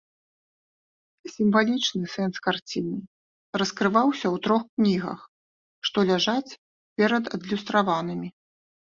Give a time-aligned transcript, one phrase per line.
[1.33, 2.99] Сімвалічны сэнс карціны
[3.61, 5.19] раскрываўся ў трох кнігах,
[5.89, 6.57] што ляжаць
[7.03, 8.29] перад адлюстраванымі.